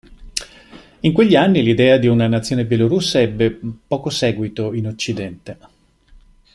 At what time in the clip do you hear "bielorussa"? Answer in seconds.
2.65-3.21